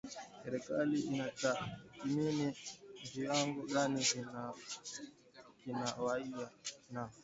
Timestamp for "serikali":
0.43-0.97